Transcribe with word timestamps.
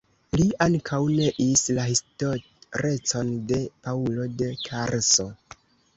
Li 0.39 0.45
ankaŭ 0.65 0.99
neis 1.17 1.65
la 1.79 1.85
historecon 1.91 3.31
de 3.53 3.63
Paŭlo 3.87 4.29
de 4.41 4.53
Tarso. 4.65 5.29